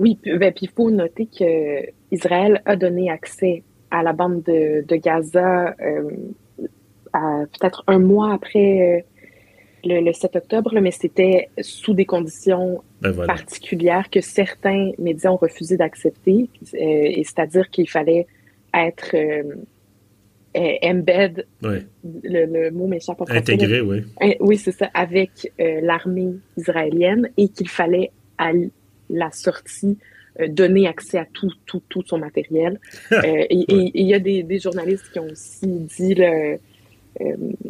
[0.00, 4.96] Oui, ben, puis il faut noter que Israël a donné accès à la bande de,
[4.96, 6.10] Gaza euh,
[7.12, 9.04] peut-être un mois après
[9.86, 15.36] euh, le, 7 octobre, mais c'était sous des conditions ben, particulières que certains médias ont
[15.36, 18.26] refusé d'accepter, euh, et c'est-à-dire qu'il fallait
[18.74, 19.16] être
[20.54, 24.04] embed, le, mot m'échappe Intégré, oui.
[24.40, 28.10] Oui, c'est ça, avec l'armée israélienne et qu'il fallait
[29.08, 29.98] la sortie
[30.40, 32.78] euh, donner accès à tout, tout, tout son matériel.
[33.12, 36.56] Euh, et il y a des, des, journalistes qui ont aussi dit, le, euh,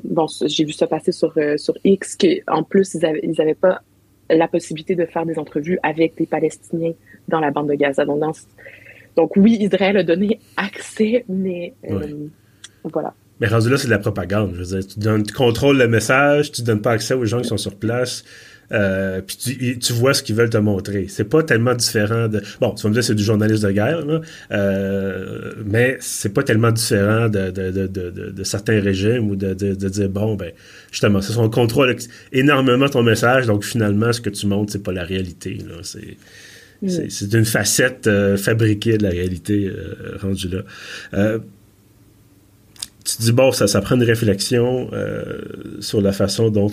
[0.05, 3.81] bon, j'ai vu ça passer sur, sur X, qu'en plus, ils n'avaient ils avaient pas
[4.29, 6.93] la possibilité de faire des entrevues avec des Palestiniens
[7.29, 8.05] dans la bande de Gaza.
[8.05, 8.23] Donc,
[9.17, 11.75] donc oui, Israël a donné accès, mais
[12.85, 13.15] voilà.
[13.41, 14.53] Mais rendu là, c'est de la propagande.
[14.55, 17.41] Je veux dire, tu, donnes, tu contrôles le message, tu donnes pas accès aux gens
[17.41, 18.23] qui sont sur place.
[18.73, 21.07] Euh, puis tu, tu, vois ce qu'ils veulent te montrer.
[21.09, 22.41] C'est pas tellement différent de.
[22.61, 24.21] Bon, tu vas me dire c'est du journaliste de guerre, là,
[24.53, 29.89] euh, mais c'est pas tellement différent de, de, de, de, certains régimes ou de, de,
[29.89, 30.53] dire bon ben
[30.93, 31.97] justement, c'est son contrôle
[32.33, 35.59] énormément ton message, donc finalement ce que tu montres c'est pas la réalité.
[35.69, 36.17] Là, c'est
[36.83, 37.09] mm.
[37.09, 41.39] c'est une facette euh, fabriquée de la réalité euh, rendue là.
[43.11, 45.41] Tu te dis, bon, ça, ça prend une réflexion euh,
[45.81, 46.71] sur la façon dont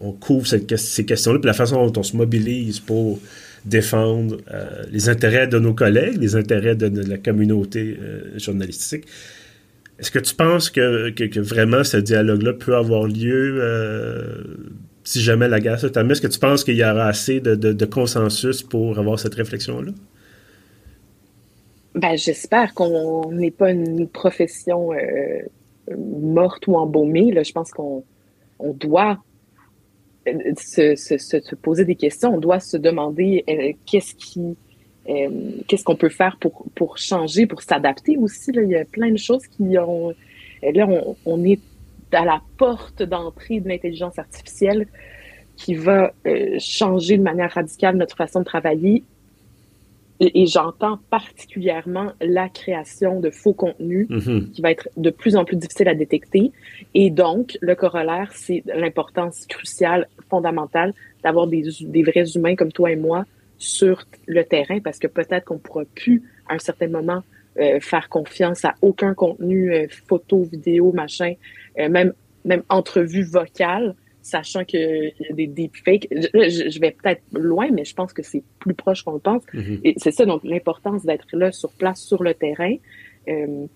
[0.00, 0.66] on, couvre ces
[1.06, 3.20] questions-là, puis la façon dont on se mobilise pour
[3.64, 9.04] défendre euh, les intérêts de nos collègues, les intérêts de, la communauté euh, journalistique.
[10.00, 13.62] Est-ce que tu penses que, que, vraiment ce dialogue-là peut avoir lieu
[15.04, 16.12] si jamais la guerre se termine?
[16.12, 19.92] Est-ce que tu penses qu'il y aura assez de, de, consensus pour avoir cette réflexion-là?
[21.94, 24.90] Ben, j'espère qu'on n'est pas une profession
[25.96, 28.04] morte ou embaumée, là, je pense qu'on
[28.58, 29.18] on doit
[30.28, 33.72] euh, se, se, se, poser des questions, on doit se demander euh, euh,
[35.68, 36.38] qu'est-ce qu'on peut faire
[36.74, 38.50] pour, changer, pour s'adapter aussi.
[38.52, 38.62] Là.
[38.62, 40.12] Il y a plein de choses qui ont.
[40.62, 41.60] Là, on, on est
[42.12, 44.86] à la porte d'entrée de l'intelligence artificielle
[45.56, 46.12] qui va
[46.58, 49.04] changer de manière radicale notre façon de travailler.
[50.20, 54.50] Et, j'entends particulièrement la création de faux contenus mm-hmm.
[54.50, 56.52] qui va être de plus en plus difficile à détecter.
[56.94, 62.90] Et donc, le corollaire, c'est l'importance cruciale, fondamentale, d'avoir des, des vrais humains comme toi
[62.90, 63.24] et moi
[63.58, 67.22] sur le terrain, parce que peut-être qu'on pourra plus, à un certain moment,
[67.58, 71.34] euh, faire confiance à aucun contenu, euh, photo, vidéo, machin,
[71.78, 72.12] euh, même
[72.44, 73.94] même entrevue vocale,
[74.26, 76.08] sachant qu'il y a des deepfakes.
[76.10, 79.42] Je, je vais peut-être loin, mais je pense que c'est plus proche qu'on le pense.
[79.54, 79.80] Mm-hmm.
[79.84, 82.74] Et c'est ça, donc l'importance d'être là sur place, sur le terrain.
[83.28, 83.66] Euh,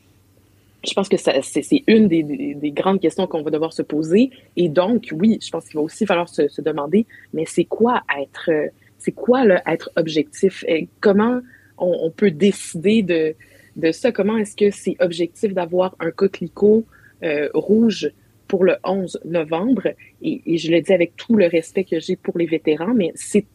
[0.84, 4.30] je pense que c'est une des, des, grandes questions qu'on va devoir se poser.
[4.56, 8.02] Et donc, oui, je pense qu'il va aussi falloir se, se demander, mais c'est quoi
[8.18, 8.50] être,
[8.98, 10.64] c'est quoi le, être objectif?
[10.66, 11.40] Et comment
[11.76, 13.34] on, on, peut décider de,
[13.76, 14.10] de ça?
[14.10, 16.86] Comment est-ce que c'est objectif d'avoir un coquelicot
[17.22, 18.10] euh, rouge
[18.50, 22.36] pour le 11 novembre, et, je le dis avec tout le respect que j'ai pour
[22.36, 23.46] les vétérans, mais c'est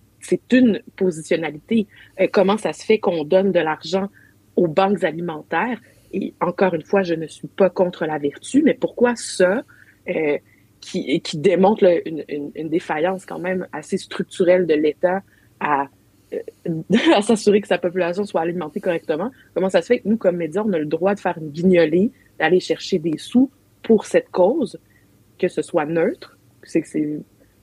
[0.54, 1.86] une positionnalité.
[2.22, 4.08] Euh, comment ça se fait qu'on donne de l'argent
[4.56, 5.82] aux banques alimentaires?
[6.14, 9.64] Et encore une fois, je ne suis pas contre la vertu, mais pourquoi ça,
[10.08, 10.38] euh,
[10.80, 12.24] qui, qui démontre une,
[12.56, 15.24] une, défaillance quand même assez structurelle de l'État
[15.60, 15.90] à,
[16.34, 16.40] euh,
[17.14, 20.38] à s'assurer que sa population soit alimentée correctement, comment ça se fait que nous, comme
[20.38, 23.52] médias, on a le droit de faire une guignolée, d'aller chercher des sous
[23.86, 24.80] pour cette cause,
[25.40, 26.84] que ce soit neutre, c'est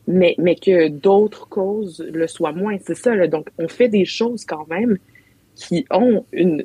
[0.07, 2.77] mais, mais que d'autres causes le soient moins.
[2.83, 3.27] C'est ça, là.
[3.29, 4.99] Donc, on fait des choses quand même
[5.55, 6.65] qui ont une,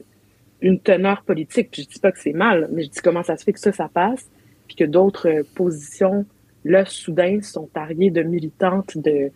[0.62, 1.70] une teneur politique.
[1.72, 3.60] Puis je dis pas que c'est mal, mais je dis comment ça se fait que
[3.60, 4.30] ça, ça passe,
[4.68, 6.26] puis que d'autres positions,
[6.66, 9.32] là, soudain, sont tariées de militantes, de,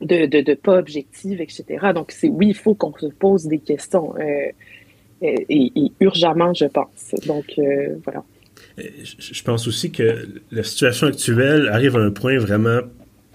[0.00, 1.92] de, de, de pas objectives, etc.
[1.94, 4.14] Donc, c'est oui, il faut qu'on se pose des questions.
[4.18, 4.50] Euh,
[5.22, 7.14] et, et, urgemment, je pense.
[7.26, 8.22] Donc, euh, voilà.
[8.76, 12.80] Je pense aussi que la situation actuelle arrive à un point vraiment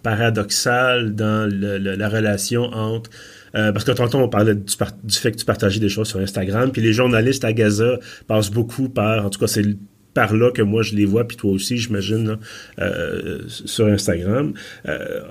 [0.04, 3.10] paradoxal dans la relation entre
[3.56, 4.64] euh, parce que tantôt on parlait du,
[5.10, 8.88] fait que tu partageais des choses sur Instagram, puis les journalistes à Gaza passent beaucoup
[8.88, 9.66] par, en tout cas c'est
[10.14, 12.38] par là que moi je les vois, puis toi aussi j'imagine
[12.80, 14.54] euh, sur Instagram,
[14.88, 15.22] euh,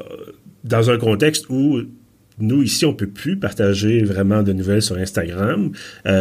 [0.64, 1.80] dans un contexte où
[2.38, 5.72] nous ici on peut plus partager vraiment de nouvelles sur Instagram,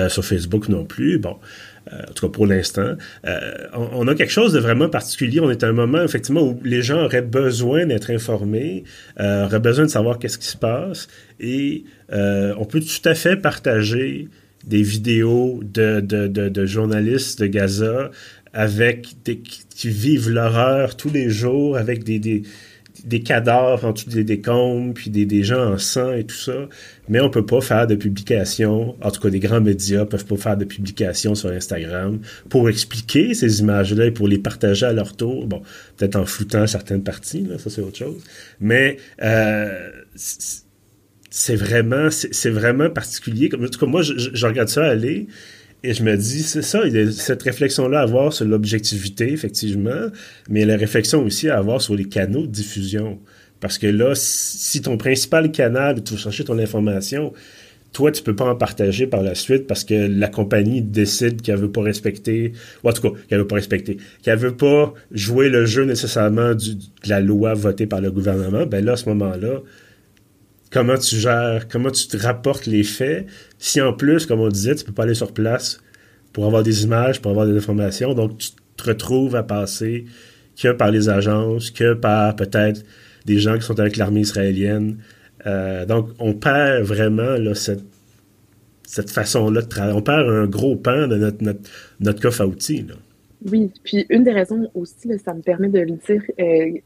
[0.09, 1.17] sur Facebook non plus.
[1.17, 1.37] Bon, euh,
[1.91, 2.95] en tout cas pour l'instant.
[3.25, 3.39] Euh,
[3.73, 5.39] on, a quelque chose de vraiment particulier.
[5.39, 8.83] On est à un moment, effectivement, où les gens auraient besoin d'être informés,
[9.19, 11.07] euh, auraient besoin de savoir qu'est-ce qui se passe,
[11.39, 14.27] et on peut tout à fait partager
[14.65, 18.11] des vidéos de, de, de, journalistes de Gaza
[18.51, 22.43] avec qui vivent l'horreur tous les jours, avec des
[23.05, 26.67] des cadavres en dessous des décombres, puis des, des, gens en sang et tout ça.
[27.07, 30.37] Mais on peut pas faire de publication, en tout cas des grands médias peuvent pas
[30.37, 35.15] faire de publication sur Instagram pour expliquer ces images-là et pour les partager à leur
[35.15, 35.47] tour.
[35.47, 35.61] Bon,
[35.97, 38.23] peut-être en floutant certaines parties, là, ça c'est autre chose.
[38.59, 43.49] Mais euh, c'est vraiment, c'est vraiment particulier.
[43.49, 45.27] Comme, en tout cas, moi, je, je regarde ça aller.
[45.83, 49.31] Et je me dis, c'est ça, il y a cette réflexion-là à avoir sur l'objectivité,
[49.31, 50.07] effectivement,
[50.49, 53.19] mais la réflexion aussi à avoir sur les canaux de diffusion.
[53.61, 57.33] Parce que là, si ton principal canal, tu veux chercher ton information,
[57.93, 61.57] toi, tu peux pas en partager par la suite parce que la compagnie décide qu'elle
[61.57, 65.49] veut pas respecter, ou en tout cas, qu'elle veut pas respecter, qu'elle veut pas jouer
[65.49, 69.09] le jeu nécessairement du, de la loi votée par le gouvernement, ben là, à ce
[69.09, 69.61] moment-là,
[70.71, 73.27] comment tu gères, comment tu te rapportes les faits,
[73.57, 75.81] si en plus, comme on disait, tu peux pas aller sur place
[76.33, 80.05] pour avoir des images, pour avoir des informations, donc tu te retrouves à passer
[80.61, 82.83] que par les agences, que par peut-être
[83.25, 84.97] des gens qui sont avec l'armée israélienne.
[85.45, 87.83] Euh, donc, on perd vraiment cette,
[88.83, 89.95] cette façon-là de travailler.
[89.95, 91.43] On perd un gros pan de notre,
[91.99, 92.85] notre, coffre à outils.
[93.49, 96.79] Oui, puis une des raisons aussi, ça me permet de le dire, euh,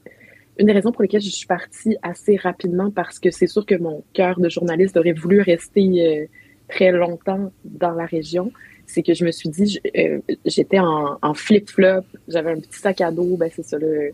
[0.60, 3.76] une des raisons pour lesquelles je suis partie assez rapidement, parce que c'est sûr que
[3.76, 6.26] mon cœur de journaliste aurait voulu rester euh,
[6.68, 8.52] très longtemps dans la région,
[8.86, 13.02] c'est que je me suis dit, euh, j'étais en, en flip-flop, j'avais un petit sac
[13.02, 14.12] à dos, ben c'est ça, le,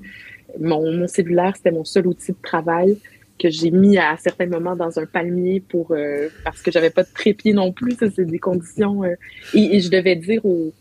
[0.60, 2.98] mon, mon cellulaire, c'était mon seul outil de travail
[3.38, 7.04] que j'ai mis à, certains moments dans un palmier pour euh, parce que j'avais pas
[7.04, 9.06] de trépied non plus, ça c'est des conditions.
[9.06, 9.16] et,
[9.54, 10.74] et, je devais dire aux,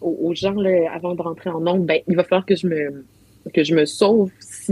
[0.00, 3.04] aux, gens là, avant de rentrer en nombre, ben il va falloir que je me
[3.54, 4.30] que je me sauve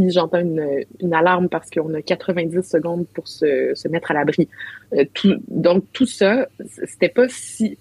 [0.09, 4.49] j'entends une, alarme parce qu'on a 90 secondes pour se, mettre à l'abri.
[4.95, 5.05] Euh,
[5.49, 6.49] donc tout ça,
[6.87, 7.79] c'était pas si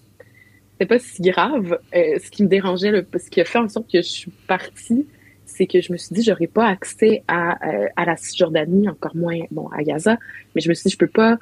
[0.72, 1.78] c'était pas si grave.
[1.94, 4.32] Euh, ce qui me dérangeait, le, ce qui a fait en sorte que je suis
[4.48, 5.06] partie,
[5.46, 9.14] c'est que je me suis dit j'aurais pas accès à, euh, à la Cisjordanie, encore
[9.14, 10.18] moins bon à Gaza,
[10.54, 11.38] mais je me suis dit je peux pas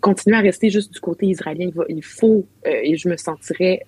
[0.00, 1.70] continuer à rester juste du côté israélien.
[1.88, 3.86] Il, faut et je me sentirais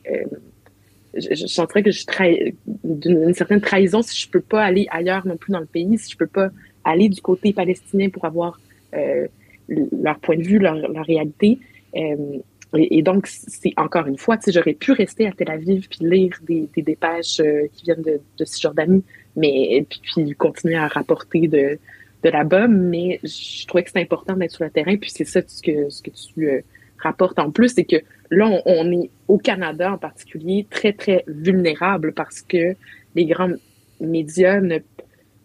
[1.17, 5.27] je, je sentirais que je trahis d'une certaine trahison si je peux pas aller ailleurs
[5.27, 6.51] non plus dans le pays, si je peux pas
[6.85, 8.61] aller du côté palestinien pour avoir
[8.95, 9.27] euh,
[9.69, 11.59] leur point de vue, leur, réalité.
[11.95, 16.69] et, donc, c'est encore une fois, j'aurais pu rester à Tel Aviv puis lire des,
[16.75, 17.41] des dépêches
[17.73, 19.03] qui viennent de, de Cisjordanie,
[19.37, 21.79] mais puis, puis, continuer à rapporter de,
[22.23, 25.41] de là-bas, mais je trouvais que c'était important d'être sur le terrain, puis c'est ça
[25.47, 26.65] ce que, ce que tu
[26.99, 27.97] rapportes en plus, c'est que
[28.31, 32.75] là, on, est au Canada en particulier très, très vulnérable parce que
[33.15, 33.53] les grands
[34.01, 34.79] médias ne,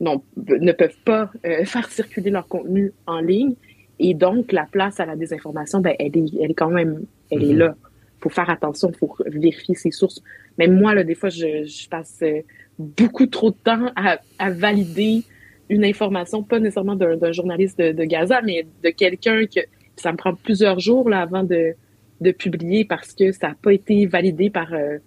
[0.02, 3.56] ne peuvent pas euh, faire circuler leur contenu en ligne.
[4.00, 7.44] Et donc, la place à la désinformation, ben, elle, est, elle est quand même, elle
[7.44, 7.58] est mm-hmm.
[7.58, 7.76] là.
[8.20, 10.22] Il faut faire attention, il faut vérifier ses sources.
[10.58, 12.42] Même moi, là, des fois, je, je passe euh,
[12.78, 15.24] beaucoup trop de temps à, à valider
[15.70, 19.62] une information, pas nécessairement d'un journaliste de, de, Gaza, mais de quelqu'un que
[19.96, 21.76] ça me prend plusieurs jours là, avant de,
[22.21, 24.97] de publier parce que ça n'a pas été validé par, euh,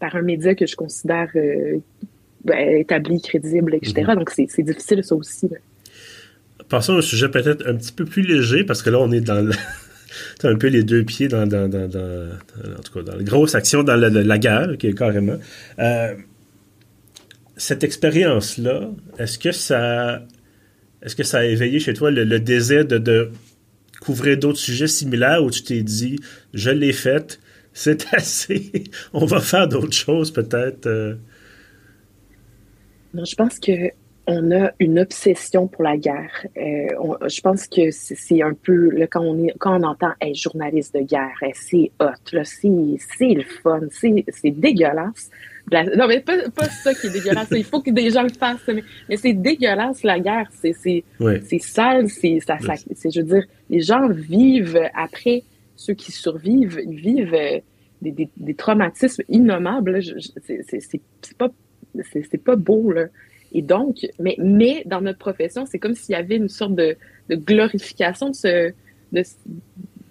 [0.00, 1.78] par un média que je considère euh,
[2.44, 4.04] ben, établi, crédible, etc.
[4.08, 4.14] Mhm.
[4.16, 5.48] Donc, c'est difficile, ça aussi.
[6.68, 9.20] Passons à un sujet peut-être un petit peu plus léger, parce que là, on est
[9.20, 9.48] dans
[10.44, 13.82] un peu les deux pieds dans, dans, dans, en tout cas, dans la grosse action,
[13.82, 15.36] dans la, guerre, qui est carrément.
[15.78, 16.14] Euh,
[17.56, 20.22] cette expérience-là, est-ce que ça
[21.02, 23.30] est-ce que ça a éveillé chez toi le, désir de, de
[24.02, 26.18] couvrir d'autres sujets similaires où tu t'es dit,
[26.52, 27.40] je l'ai fait,
[27.72, 30.86] c'est assez, on va faire d'autres choses peut-être?
[30.86, 31.14] Euh?
[33.14, 33.90] Non, je pense que
[34.26, 36.46] on a une obsession pour la guerre.
[36.56, 40.36] Euh, je pense que c'est un peu là, quand on est quand on entend être
[40.36, 45.30] journaliste de guerre, c'est hot, c'est le fun, c'est dégueulasse
[45.70, 47.48] non, mais pas, pas ça qui est dégueulasse.
[47.52, 48.68] Il faut que des gens le fassent.
[49.08, 50.48] Mais, c'est dégueulasse, la guerre.
[50.52, 52.08] C'est c'est sale.
[52.08, 52.74] C'est ça, ça
[53.08, 55.44] je veux dire, les gens vivent après
[55.76, 57.58] ceux qui survivent, ils vivent euh,
[58.02, 60.00] des, des, des traumatismes innommables.
[60.42, 61.48] C'est pas
[62.02, 63.06] c'est pas beau là.
[63.52, 66.96] Et donc, mais mais dans notre profession, c'est comme s'il y avait une sorte de,
[67.28, 68.72] de glorification de ce
[69.12, 69.22] de,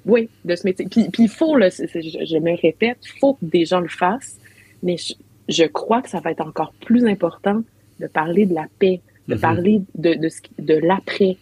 [0.05, 0.87] oui, de ce métier.
[0.89, 3.87] Puis, puis il faut, là, je, je, me répète, il faut que des gens le
[3.87, 4.37] fassent,
[4.83, 5.13] mais je,
[5.51, 7.63] je crois que ça va être encore plus important
[7.99, 9.41] de parler de la paix, de mhm.
[9.41, 11.37] parler de, de, de l'après.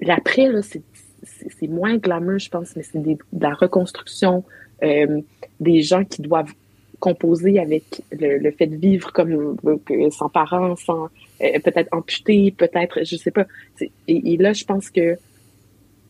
[0.00, 4.44] L'après, c'est moins glamour, je pense, mais c'est de la reconstruction,
[4.82, 5.20] euh,
[5.60, 6.52] des gens qui doivent
[6.98, 11.04] composer avec le, fait de vivre comme euh, sans parents, sans
[11.42, 13.46] euh, peut-être amputés, peut-être, je sais pas.
[13.80, 15.16] Et, et, là, je pense que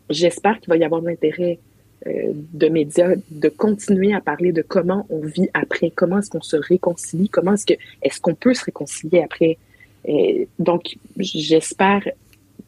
[0.08, 1.58] j'espère qu'il va y avoir de l'intérêt
[2.06, 6.56] de médias de continuer à parler de comment on vit après, comment est-ce qu'on se
[6.56, 9.58] réconcilie, comment est-ce que est-ce qu'on peut se réconcilier après.
[10.06, 12.08] Et donc, j'espère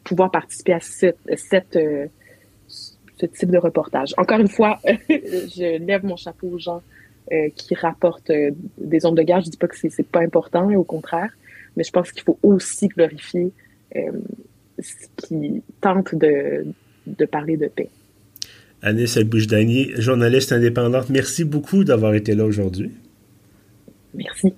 [0.03, 2.05] pouvoir participer à cette, euh,
[2.67, 4.13] ce type de reportage.
[4.17, 6.83] Encore une fois, je lève mon chapeau aux gens
[7.31, 8.31] euh, qui rapportent
[8.77, 9.41] des ondes de guerre.
[9.41, 11.31] Je dis pas que c'est pas important, au contraire,
[11.75, 13.51] mais je pense qu'il faut aussi glorifier
[14.79, 16.65] ce qui tente de,
[17.07, 17.89] de parler de paix.
[18.83, 22.91] Anis Boujdani, journaliste indépendante, merci beaucoup d'avoir été là aujourd'hui.
[24.13, 24.53] Merci.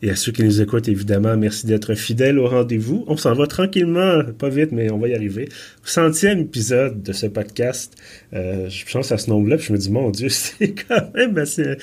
[0.00, 3.04] Et à ceux qui nous écoutent, évidemment, merci d'être fidèles au rendez-vous.
[3.08, 5.48] On s'en va tranquillement, pas vite, mais on va y arriver.
[5.82, 7.96] Centième épisode de ce podcast.
[8.32, 11.36] Euh, je pense à ce nombre-là, puis je me dis, mon Dieu, c'est quand même
[11.36, 11.76] assez,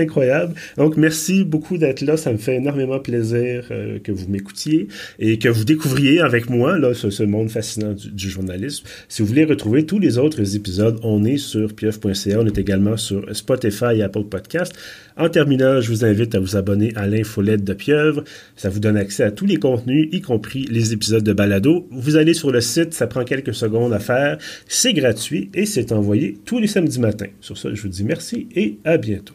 [0.00, 0.54] incroyable.
[0.78, 2.16] Donc, merci beaucoup d'être là.
[2.16, 4.88] Ça me fait énormément plaisir euh, que vous m'écoutiez
[5.20, 8.84] et que vous découvriez avec moi là, ce, monde fascinant du, journalisme.
[9.08, 12.40] Si vous voulez retrouver tous les autres épisodes, on est sur pieuf.ca.
[12.40, 14.72] On est également sur Spotify et Apple Podcast.
[15.20, 18.24] En terminant, je vous invite à vous abonner à l'infolette de Pieuvre.
[18.56, 21.86] Ça vous donne accès à tous les contenus, y compris les épisodes de balado.
[21.90, 24.38] Vous allez sur le site, ça prend quelques secondes à faire.
[24.66, 27.26] C'est gratuit et c'est envoyé tous les samedis matins.
[27.42, 29.34] Sur ça, je vous dis merci et à bientôt.